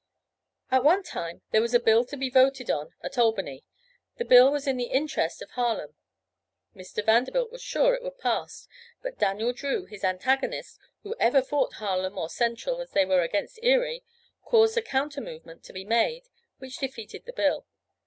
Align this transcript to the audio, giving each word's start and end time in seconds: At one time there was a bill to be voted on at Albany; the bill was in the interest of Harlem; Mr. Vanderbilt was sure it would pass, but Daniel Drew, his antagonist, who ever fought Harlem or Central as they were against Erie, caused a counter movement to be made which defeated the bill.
At 0.71 0.83
one 0.83 1.03
time 1.03 1.43
there 1.51 1.61
was 1.61 1.75
a 1.75 1.79
bill 1.79 2.03
to 2.05 2.17
be 2.17 2.27
voted 2.31 2.71
on 2.71 2.95
at 3.03 3.19
Albany; 3.19 3.63
the 4.17 4.25
bill 4.25 4.51
was 4.51 4.65
in 4.65 4.77
the 4.77 4.85
interest 4.85 5.43
of 5.43 5.51
Harlem; 5.51 5.93
Mr. 6.75 7.05
Vanderbilt 7.05 7.51
was 7.51 7.61
sure 7.61 7.93
it 7.93 8.01
would 8.01 8.17
pass, 8.17 8.67
but 9.03 9.19
Daniel 9.19 9.53
Drew, 9.53 9.85
his 9.85 10.03
antagonist, 10.03 10.79
who 11.03 11.13
ever 11.19 11.43
fought 11.43 11.73
Harlem 11.73 12.17
or 12.17 12.29
Central 12.29 12.81
as 12.81 12.89
they 12.93 13.05
were 13.05 13.21
against 13.21 13.59
Erie, 13.61 14.03
caused 14.43 14.75
a 14.75 14.81
counter 14.81 15.21
movement 15.21 15.63
to 15.65 15.71
be 15.71 15.85
made 15.85 16.23
which 16.57 16.79
defeated 16.79 17.25
the 17.25 17.33
bill. 17.33 17.67